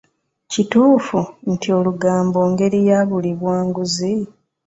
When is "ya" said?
2.89-2.99